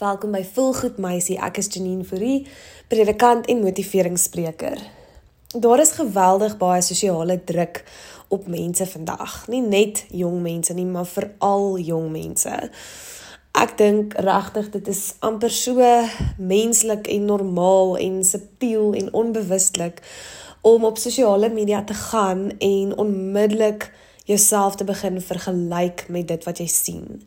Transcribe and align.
Welkom 0.00 0.30
by 0.32 0.40
Volgoed 0.40 0.96
Meisie. 0.96 1.34
Ek 1.44 1.58
is 1.60 1.66
Janine 1.68 2.06
Fourie, 2.08 2.46
predikant 2.88 3.44
en 3.52 3.58
motiveringsspreker. 3.60 4.78
Daar 5.52 5.82
is 5.82 5.90
geweldig 5.98 6.54
baie 6.56 6.80
sosiale 6.80 7.36
druk 7.44 7.82
op 8.32 8.46
mense 8.48 8.86
vandag. 8.88 9.34
Nie 9.52 9.60
net 9.60 10.06
jong 10.08 10.38
mense 10.40 10.72
nie, 10.72 10.86
maar 10.88 11.04
veral 11.04 11.76
jong 11.84 12.06
mense. 12.14 12.54
Ek 13.60 13.76
dink 13.76 14.16
regtig 14.24 14.70
dit 14.78 14.88
is 14.88 15.02
amper 15.20 15.52
so 15.52 15.92
menslik 16.38 17.12
en 17.12 17.28
normaal 17.28 17.98
en 18.00 18.16
subtiel 18.24 18.96
en 19.02 19.12
onbewustelik 19.12 20.00
om 20.64 20.88
op 20.88 21.02
sosiale 21.04 21.52
media 21.52 21.84
te 21.84 21.98
gaan 22.06 22.48
en 22.56 22.96
onmiddellik 22.96 23.90
jouself 24.24 24.80
te 24.80 24.88
begin 24.88 25.20
vergelyk 25.20 26.06
met 26.08 26.32
dit 26.32 26.48
wat 26.48 26.64
jy 26.64 26.70
sien. 26.72 27.20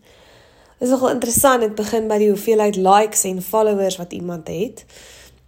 Dit 0.84 0.92
is 0.92 1.00
nogal 1.00 1.14
interessant, 1.14 1.62
dit 1.64 1.76
begin 1.76 2.10
by 2.12 2.18
die 2.20 2.28
hoeveelheid 2.28 2.76
likes 2.76 3.22
en 3.24 3.38
followers 3.40 3.96
wat 3.96 4.12
iemand 4.12 4.50
het. 4.52 4.82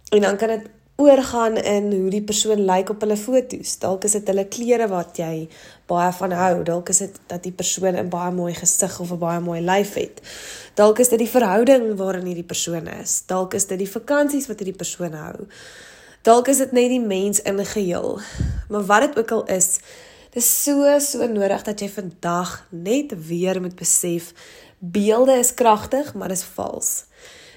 En 0.08 0.22
dan 0.24 0.36
kan 0.40 0.48
dit 0.48 0.62
oorgaan 0.96 1.58
in 1.60 1.90
hoe 1.92 2.10
die 2.10 2.22
persoon 2.24 2.62
lyk 2.64 2.70
like 2.70 2.92
op 2.94 3.04
hulle 3.04 3.18
foto's. 3.20 3.74
Dalk 3.82 4.06
is 4.08 4.14
dit 4.16 4.30
hulle 4.32 4.46
klere 4.48 4.86
wat 4.88 5.20
jy 5.20 5.44
baie 5.92 6.08
van 6.16 6.32
hou. 6.32 6.62
Dalk 6.64 6.88
is 6.88 7.02
dit 7.04 7.20
dat 7.28 7.44
die 7.44 7.52
persoon 7.52 8.00
'n 8.00 8.08
baie 8.08 8.32
mooi 8.32 8.54
gesig 8.54 8.96
of 9.00 9.12
'n 9.12 9.18
baie 9.18 9.40
mooi 9.40 9.60
lyf 9.60 9.94
het. 9.94 10.22
Dalk 10.74 10.98
is 10.98 11.08
dit 11.08 11.18
die 11.18 11.28
verhouding 11.28 11.96
waarin 11.96 12.24
hierdie 12.24 12.48
persoon 12.54 12.86
is. 12.86 13.22
Dalk 13.26 13.54
is 13.54 13.66
dit 13.66 13.78
die 13.78 13.90
vakansies 13.90 14.46
wat 14.46 14.58
hierdie 14.58 14.76
persoon 14.76 15.12
hou. 15.12 15.46
Dalk 16.22 16.48
is 16.48 16.56
dit 16.56 16.72
net 16.72 16.88
die 16.88 17.06
mens 17.06 17.42
in 17.42 17.66
geheel. 17.66 18.20
Maar 18.68 18.84
wat 18.84 19.00
dit 19.00 19.18
ook 19.18 19.30
al 19.30 19.44
is, 19.44 19.78
dit 20.36 20.44
is 20.44 20.64
so 20.64 20.84
so 21.00 21.24
nodig 21.32 21.62
dat 21.64 21.80
jy 21.80 21.86
vandag 21.88 22.50
net 22.68 23.14
weer 23.24 23.56
moet 23.60 23.76
besef 23.78 24.34
beelde 24.78 25.38
is 25.40 25.54
kragtig, 25.56 26.12
maar 26.12 26.30
is 26.30 26.44
vals. 26.44 27.06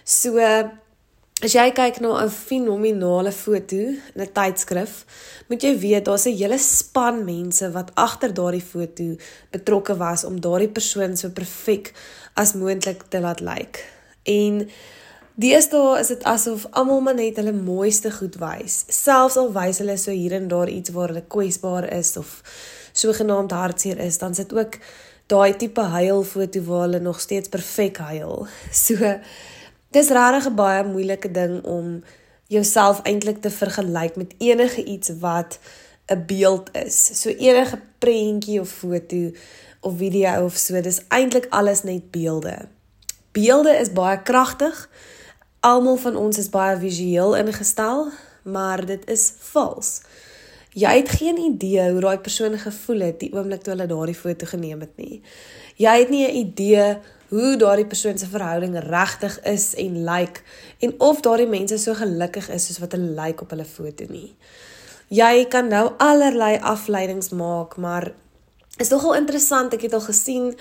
So 0.08 0.40
as 0.40 1.56
jy 1.56 1.66
kyk 1.76 2.00
na 2.00 2.24
'n 2.24 2.30
fenominale 2.32 3.32
foto 3.32 3.76
in 3.76 4.22
'n 4.24 4.32
tydskrif, 4.32 5.04
moet 5.50 5.62
jy 5.62 5.76
weet 5.78 6.06
daar's 6.06 6.26
'n 6.26 6.38
hele 6.38 6.58
span 6.58 7.26
mense 7.26 7.72
wat 7.72 7.92
agter 7.96 8.34
daardie 8.34 8.64
foto 8.64 9.18
betrokke 9.52 9.98
was 9.98 10.24
om 10.24 10.40
daardie 10.40 10.72
persoon 10.72 11.18
so 11.18 11.30
perfek 11.30 11.94
as 12.36 12.54
moontlik 12.54 13.04
te 13.10 13.20
laat 13.20 13.42
lyk. 13.42 13.84
En 14.24 14.70
Deesdae 15.40 16.00
is 16.02 16.10
dit 16.12 16.24
asof 16.28 16.66
almal 16.76 17.00
maar 17.00 17.16
net 17.16 17.38
hulle 17.40 17.54
mooiste 17.56 18.10
goed 18.12 18.36
wys. 18.42 18.82
Selfs 18.92 19.38
al 19.40 19.54
wys 19.56 19.78
hulle 19.80 19.96
so 19.96 20.12
hier 20.12 20.34
en 20.36 20.50
daar 20.52 20.68
iets 20.68 20.92
waar 20.92 21.14
hulle 21.14 21.24
kwesbaar 21.32 21.86
is 21.96 22.18
of 22.20 22.32
sogenaamd 22.92 23.54
hartseer 23.56 24.02
is, 24.04 24.18
dan 24.20 24.34
sit 24.36 24.52
ook 24.54 24.76
daai 25.32 25.56
tipe 25.56 25.86
huilfoto 25.94 26.64
waar 26.68 26.82
hulle 26.88 27.00
nog 27.00 27.22
steeds 27.24 27.48
perfek 27.50 28.02
huil. 28.04 28.48
So 28.86 28.98
dis 29.96 30.10
regtig 30.18 30.50
'n 30.50 30.56
baie 30.56 30.84
moeilike 30.84 31.32
ding 31.32 31.64
om 31.64 32.04
jouself 32.48 33.00
eintlik 33.04 33.40
te 33.42 33.50
vergelyk 33.50 34.16
met 34.16 34.34
enige 34.38 34.84
iets 34.84 35.14
wat 35.24 35.60
'n 36.12 36.26
beeld 36.26 36.68
is. 36.76 37.22
So 37.22 37.30
enige 37.30 37.80
prentjie 38.00 38.60
of 38.60 38.70
foto 38.70 39.32
of 39.80 39.98
video 39.98 40.44
of 40.46 40.58
so, 40.58 40.82
dis 40.82 41.00
eintlik 41.08 41.48
alles 41.50 41.84
net 41.84 42.12
beelde. 42.12 42.68
Beelde 43.32 43.78
is 43.80 43.94
baie 43.94 44.22
kragtig. 44.22 44.90
Almal 45.60 45.98
van 46.00 46.16
ons 46.16 46.38
is 46.40 46.48
baie 46.50 46.78
visueel 46.80 47.34
ingestel, 47.36 48.06
maar 48.48 48.86
dit 48.88 49.02
is 49.12 49.26
vals. 49.52 49.98
Jy 50.72 50.94
het 51.02 51.10
geen 51.20 51.38
idee 51.38 51.90
hoe 51.92 52.00
daai 52.00 52.22
persoon 52.24 52.56
gevoel 52.62 53.02
het 53.10 53.18
die 53.20 53.32
oomblik 53.36 53.66
toe 53.66 53.74
hulle 53.74 53.90
daardie 53.90 54.16
foto 54.16 54.48
geneem 54.48 54.86
het 54.86 54.94
nie. 54.96 55.20
Jy 55.76 55.96
het 56.00 56.10
nie 56.10 56.24
'n 56.28 56.36
idee 56.48 56.98
hoe 57.30 57.58
daardie 57.58 57.86
persoon 57.86 58.18
se 58.18 58.28
verhouding 58.28 58.80
regtig 58.80 59.40
is 59.44 59.76
en 59.76 60.04
lyk 60.04 60.20
like, 60.20 60.42
en 60.80 60.94
of 60.98 61.22
daardie 61.22 61.48
mense 61.48 61.78
so 61.78 61.94
gelukkig 61.94 62.50
is 62.50 62.66
soos 62.66 62.80
wat 62.80 62.92
hulle 62.92 63.12
lyk 63.12 63.26
like 63.26 63.44
op 63.44 63.50
hulle 63.50 63.66
foto 63.66 64.06
nie. 64.10 64.36
Jy 65.08 65.46
kan 65.50 65.68
nou 65.68 65.92
allerlei 65.98 66.58
afleidings 66.62 67.30
maak, 67.30 67.78
maar 67.78 68.14
is 68.80 68.90
nogal 68.90 69.16
interessant. 69.16 69.74
Ek 69.76 69.84
het 69.88 69.94
al 69.94 70.04
gesien 70.06 70.54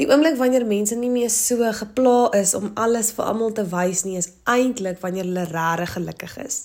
die 0.00 0.08
oomblik 0.08 0.38
wanneer 0.40 0.66
mense 0.66 0.96
nie 0.96 1.12
meer 1.12 1.30
so 1.30 1.68
gepla 1.80 2.32
is 2.38 2.54
om 2.56 2.70
alles 2.74 3.12
vir 3.16 3.28
almal 3.28 3.52
te 3.56 3.66
wys 3.72 4.04
nie, 4.08 4.16
is 4.16 4.32
eintlik 4.48 5.02
wanneer 5.04 5.28
hulle 5.28 5.46
regtig 5.52 5.96
gelukkig 5.98 6.36
is. 6.46 6.64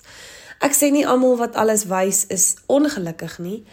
Ek 0.62 0.76
sê 0.78 0.92
nie 0.94 1.08
almal 1.08 1.40
wat 1.40 1.58
alles 1.60 1.88
wys 1.90 2.26
is 2.30 2.54
ongelukkig 2.72 3.40
nie, 3.42 3.64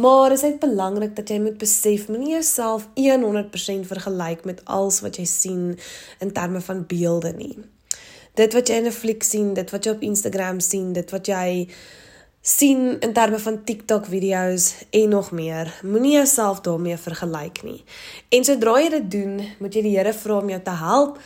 maar 0.00 0.32
dit 0.32 0.42
is 0.42 0.58
belangrik 0.62 1.14
dat 1.18 1.28
jy 1.30 1.40
moet 1.42 1.58
besef 1.60 2.08
moenie 2.08 2.32
jouself 2.38 2.86
100% 2.96 3.86
vergelyk 3.90 4.46
met 4.48 4.62
alles 4.64 5.02
wat 5.04 5.18
jy 5.20 5.26
sien 5.28 5.64
in 6.20 6.32
terme 6.32 6.62
van 6.64 6.86
beelde 6.88 7.34
nie. 7.36 7.58
Dit 8.38 8.54
wat 8.54 8.70
jy 8.70 8.78
in 8.80 8.86
'n 8.86 8.92
fliek 8.92 9.22
sien, 9.22 9.54
dit 9.54 9.70
wat 9.70 9.84
jy 9.84 9.90
op 9.90 10.02
Instagram 10.02 10.60
sien, 10.60 10.92
dit 10.92 11.10
wat 11.10 11.26
jy 11.26 11.68
sien 12.40 13.00
in 13.00 13.12
terme 13.12 13.38
van 13.38 13.64
TikTok 13.64 14.06
video's 14.06 14.74
en 14.90 15.08
nog 15.08 15.30
meer, 15.30 15.80
moenie 15.82 16.12
jouself 16.12 16.60
daarmee 16.60 16.96
vergelyk 16.96 17.62
nie. 17.62 17.84
En 18.28 18.44
sodra 18.44 18.78
jy 18.80 18.88
dit 18.96 19.10
doen, 19.10 19.34
moet 19.58 19.74
jy 19.74 19.82
die 19.84 19.96
Here 19.98 20.12
vra 20.16 20.38
om 20.40 20.48
jou 20.48 20.60
te 20.64 20.76
help 20.80 21.20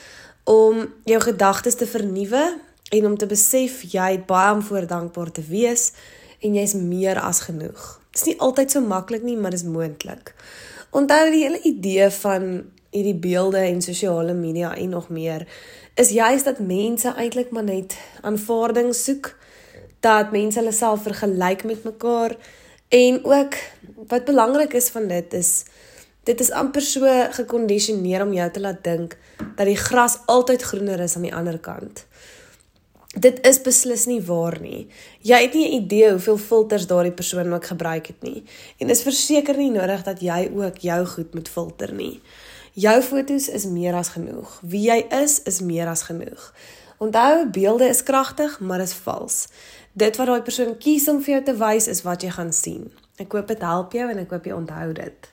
om 0.45 0.83
jou 1.09 1.21
gedagtes 1.25 1.79
te 1.81 1.87
vernuwe 1.87 2.43
en 2.91 3.07
om 3.07 3.15
te 3.17 3.27
besef 3.27 3.81
jy 3.95 4.11
het 4.17 4.27
baie 4.27 4.53
om 4.53 4.63
voor 4.63 4.87
dankbaar 4.87 5.31
te 5.33 5.45
wees 5.49 5.93
en 6.45 6.59
jy's 6.59 6.75
meer 6.75 7.21
as 7.23 7.47
genoeg. 7.47 7.87
Dit 8.11 8.21
is 8.21 8.27
nie 8.29 8.41
altyd 8.45 8.75
so 8.75 8.83
maklik 8.85 9.23
nie, 9.23 9.37
maar 9.39 9.55
dit 9.55 9.63
is 9.63 9.71
moontlik. 9.71 10.35
Onthou 10.95 11.31
die 11.31 11.47
hele 11.47 11.63
idee 11.63 12.11
van 12.21 12.51
hierdie 12.95 13.17
beelde 13.19 13.63
en 13.65 13.81
sosiale 13.83 14.35
media 14.35 14.75
en 14.77 14.93
nog 14.99 15.09
meer 15.09 15.47
is 15.95 16.11
juist 16.11 16.45
dat 16.45 16.59
mense 16.59 17.15
eintlik 17.15 17.51
maar 17.51 17.65
net 17.65 17.97
aanvaarding 18.23 18.93
soek 18.95 19.33
dat 20.05 20.33
mense 20.35 20.61
hulle 20.61 20.75
self 20.77 21.03
vergelyk 21.09 21.65
met 21.65 21.85
mekaar 21.89 22.37
en 22.89 23.21
ook 23.25 23.59
wat 24.13 24.29
belangrik 24.29 24.77
is 24.81 24.89
van 24.95 25.09
dit 25.09 25.37
is 25.41 25.53
dit 26.29 26.41
is 26.41 26.51
amper 26.51 26.85
so 26.85 27.11
gekondisioneer 27.37 28.25
om 28.25 28.33
jou 28.33 28.51
te 28.51 28.63
laat 28.65 28.85
dink 28.85 29.17
dat 29.57 29.67
die 29.67 29.81
gras 29.81 30.19
altyd 30.27 30.63
groener 30.71 31.01
is 31.05 31.17
aan 31.17 31.29
die 31.29 31.35
ander 31.35 31.59
kant 31.59 32.07
dit 33.15 33.47
is 33.47 33.61
beslis 33.63 34.07
nie 34.11 34.21
waar 34.27 34.57
nie. 34.61 34.87
Jy 35.23 35.41
het 35.43 35.55
nie 35.55 35.69
'n 35.69 35.83
idee 35.83 36.11
hoeveel 36.11 36.39
filters 36.39 36.87
daardie 36.87 37.13
persoon 37.13 37.53
ook 37.55 37.67
gebruik 37.67 38.07
het 38.07 38.23
nie. 38.23 38.45
En 38.79 38.87
dis 38.87 39.03
verseker 39.03 39.57
nie 39.57 39.71
nodig 39.71 40.03
dat 40.03 40.21
jy 40.21 40.51
ook 40.55 40.79
jou 40.79 41.07
goed 41.07 41.35
moet 41.35 41.49
filter 41.49 41.93
nie. 41.93 42.21
Jou 42.73 43.03
fotos 43.03 43.49
is 43.49 43.65
meer 43.65 43.95
as 43.95 44.09
genoeg. 44.09 44.61
Wie 44.63 44.91
jy 44.91 45.07
is, 45.23 45.43
is 45.43 45.61
meer 45.61 45.87
as 45.87 46.03
genoeg. 46.03 46.55
Onthou, 46.99 47.51
beelde 47.51 47.89
is 47.89 48.03
kragtig, 48.03 48.61
maar 48.61 48.81
is 48.81 48.93
vals. 48.93 49.47
Dit 49.95 50.17
wat 50.19 50.27
daai 50.27 50.43
persoon 50.43 50.73
kies 50.83 51.05
om 51.07 51.21
vir 51.23 51.37
jou 51.37 51.43
te 51.47 51.53
wys 51.61 51.87
is 51.87 52.01
wat 52.03 52.25
jy 52.27 52.33
gaan 52.35 52.51
sien. 52.53 52.89
Ek 53.23 53.31
hoop 53.31 53.47
dit 53.47 53.61
help 53.63 53.93
jou 53.95 54.09
en 54.11 54.19
ek 54.25 54.33
hoop 54.35 54.49
jy 54.51 54.57
onthou 54.57 54.89
dit. 54.97 55.29